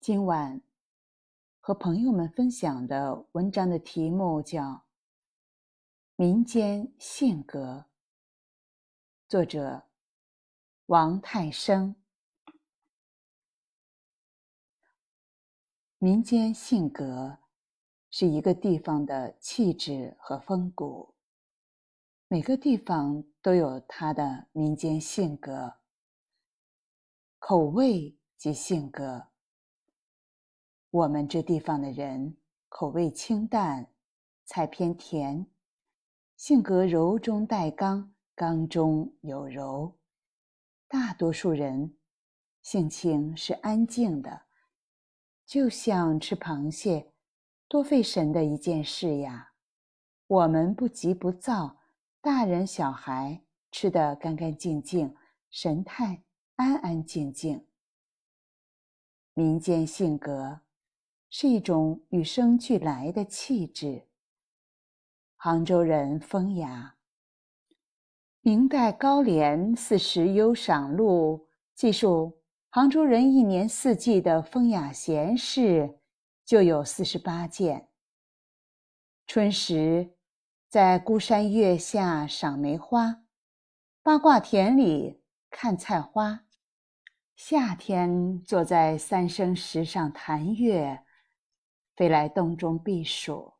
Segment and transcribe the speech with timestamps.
[0.00, 0.62] 今晚
[1.60, 4.62] 和朋友们分享的文章的题目叫
[6.16, 7.76] 《民间性格》，
[9.28, 9.82] 作者
[10.86, 11.94] 王泰生。
[15.98, 17.36] 民间性格
[18.08, 21.14] 是一个地方的气质和风骨，
[22.26, 25.74] 每个地方都有它的民间性格，
[27.38, 29.29] 口味及性格。
[30.90, 32.36] 我们这地方的人
[32.68, 33.86] 口味清淡，
[34.44, 35.46] 菜偏甜，
[36.36, 39.96] 性格柔中带刚，刚中有柔。
[40.88, 41.94] 大多数人
[42.62, 44.42] 性情是安静的，
[45.46, 47.12] 就像吃螃蟹，
[47.68, 49.52] 多费神的一件事呀。
[50.26, 51.78] 我们不急不躁，
[52.20, 55.14] 大人小孩吃得干干净净，
[55.50, 56.24] 神态
[56.56, 57.64] 安安静静。
[59.34, 60.62] 民间性格。
[61.30, 64.08] 是一种与生俱来的气质。
[65.36, 66.96] 杭州人风雅。
[68.40, 76.00] 明代高廉《四时幽赏录》记述，杭州人一年四季的风雅闲事
[76.44, 77.88] 就有四十八件。
[79.26, 80.14] 春时，
[80.68, 83.22] 在孤山月下赏梅花；
[84.02, 86.40] 八卦田里看菜花；
[87.36, 91.04] 夏天坐在三生石上谈月。
[92.00, 93.52] 飞来洞中避暑。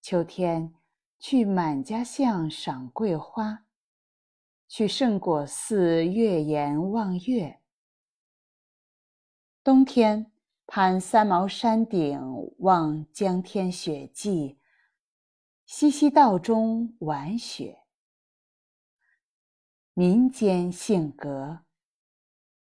[0.00, 0.72] 秋天
[1.18, 3.66] 去满家巷赏桂花，
[4.68, 7.60] 去圣果寺月岩望月。
[9.62, 10.32] 冬天
[10.66, 12.18] 攀三毛山顶
[12.60, 14.56] 望江天雪霁，
[15.66, 17.80] 西溪道中玩雪。
[19.92, 21.66] 民间性格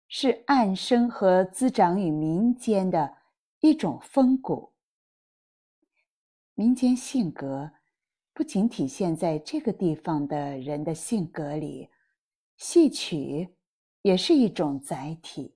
[0.10, 3.23] 是暗生和滋长于民间的。
[3.64, 4.74] 一种风骨，
[6.54, 7.72] 民间性格
[8.34, 11.90] 不仅体现在这个地方的人的性格里，
[12.58, 13.56] 戏曲
[14.02, 15.56] 也是一种载体。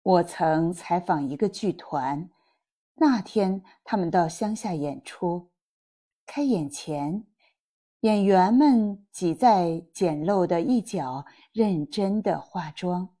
[0.00, 2.30] 我曾采访一个剧团，
[2.94, 5.50] 那天他们到乡下演出，
[6.24, 7.26] 开演前，
[8.00, 13.14] 演员们挤在简陋的一角，认真的化妆。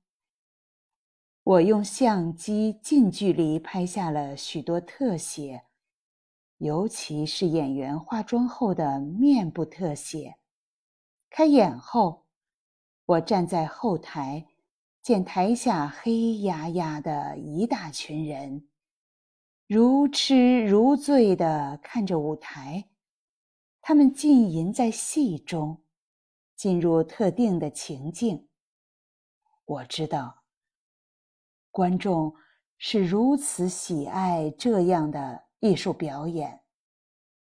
[1.48, 5.64] 我用相机近距离拍下了许多特写，
[6.58, 10.36] 尤其是演员化妆后的面部特写。
[11.30, 12.26] 开演后，
[13.06, 14.46] 我站在后台，
[15.00, 18.68] 见台下黑压压的一大群人，
[19.66, 22.90] 如痴如醉地看着舞台，
[23.80, 25.82] 他们浸淫在戏中，
[26.54, 28.48] 进入特定的情境。
[29.64, 30.34] 我知道。
[31.78, 32.34] 观众
[32.76, 36.60] 是如此喜爱这样的艺术表演，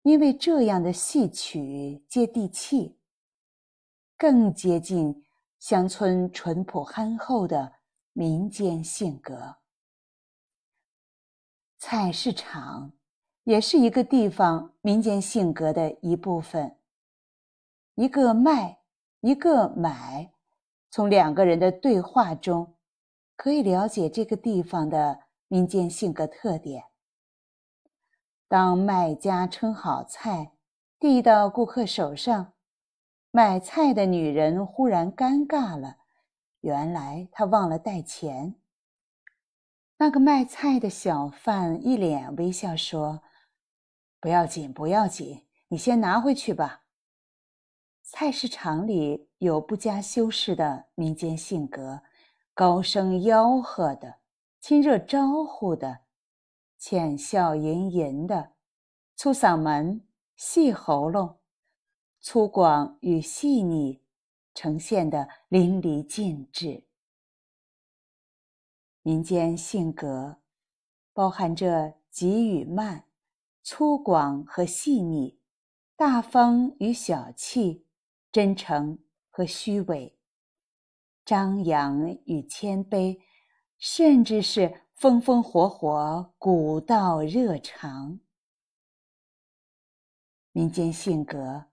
[0.01, 2.97] 因为这样的戏曲接地气，
[4.17, 5.23] 更接近
[5.59, 7.71] 乡村淳朴憨厚的
[8.13, 9.57] 民间性格。
[11.77, 12.93] 菜市场
[13.43, 16.75] 也是一个地方民间性格的一部分。
[17.93, 18.79] 一个卖，
[19.21, 20.33] 一个买，
[20.89, 22.74] 从两个人的对话中。
[23.35, 26.85] 可以了解这个地方的民间性格特点。
[28.47, 30.53] 当卖家称好菜
[30.99, 32.53] 递到顾客手上，
[33.31, 35.97] 买菜的女人忽然尴尬了，
[36.61, 38.55] 原来她忘了带钱。
[39.97, 43.21] 那个卖菜的小贩一脸微笑说
[44.19, 46.83] ：“不要紧，不要紧，你先拿回去吧。”
[48.03, 52.01] 菜市场里有不加修饰的民间性格。
[52.55, 54.19] 高声吆喝的，
[54.61, 56.05] 亲热招呼的，
[56.77, 58.53] 浅笑吟吟的，
[59.17, 60.07] 粗嗓门，
[60.37, 61.37] 细喉咙，
[62.21, 64.01] 粗犷与细腻，
[64.53, 66.85] 呈现的淋漓尽致。
[69.01, 70.37] 民间性格
[71.11, 73.05] 包含着急与慢，
[73.63, 75.37] 粗犷和细腻，
[75.97, 77.85] 大方与小气，
[78.31, 78.97] 真诚
[79.29, 80.17] 和虚伪。
[81.25, 83.19] 张扬与谦卑，
[83.79, 88.19] 甚至是风风火火、古道热肠。
[90.51, 91.65] 民间性格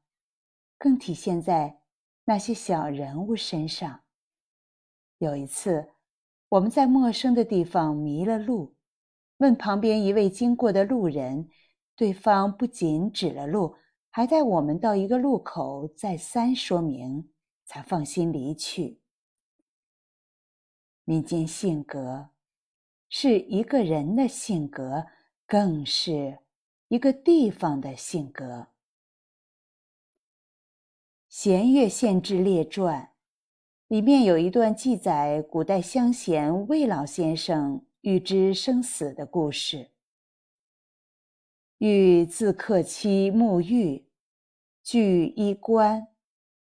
[0.79, 1.83] 更体现在
[2.25, 4.01] 那些小人物身上。
[5.19, 5.93] 有一次，
[6.49, 8.75] 我们在陌生的地方迷了路，
[9.37, 11.51] 问旁边一位经过的路人，
[11.95, 13.77] 对方不仅指了路，
[14.09, 17.31] 还带我们到一个路口再三说明，
[17.67, 19.02] 才放心离去。
[21.05, 22.31] 民间性格，
[23.09, 25.07] 是一个人的性格，
[25.47, 26.39] 更是
[26.89, 28.45] 一个地方的性格。
[31.29, 33.03] 《弦乐县志列传》
[33.89, 39.91] 里面有一段记载古代乡贤魏老先生预知生死的故事。
[41.79, 44.07] 欲自克妻沐浴，
[44.85, 46.07] 具衣冠，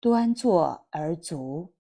[0.01, 1.75] 端坐而足。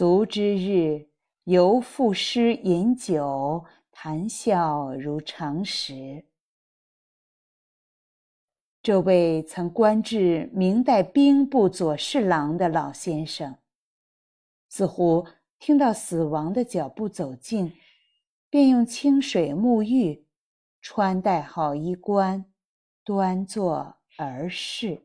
[0.00, 1.10] 卒之日，
[1.44, 6.24] 犹赋诗饮酒，谈笑如常时。
[8.80, 13.58] 这位曾官至明代兵部左侍郎的老先生，
[14.70, 15.26] 似乎
[15.58, 17.74] 听到死亡的脚步走近，
[18.48, 20.26] 便用清水沐浴，
[20.80, 22.46] 穿戴好衣冠，
[23.04, 25.04] 端坐而逝。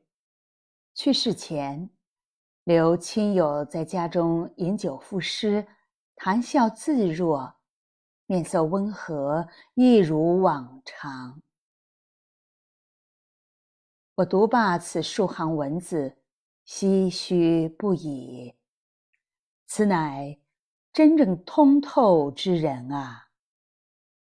[0.93, 1.89] 去世前，
[2.65, 5.67] 留亲友在家中饮酒赋诗，
[6.15, 7.53] 谈笑自若，
[8.25, 11.43] 面色温和，一如往常。
[14.15, 16.17] 我读罢此数行文字，
[16.65, 18.55] 唏嘘不已。
[19.67, 20.39] 此乃
[20.91, 23.24] 真正通透之人啊！